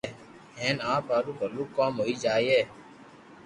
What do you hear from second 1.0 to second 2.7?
ھارو ڀلو ڪوم ھوئي جائي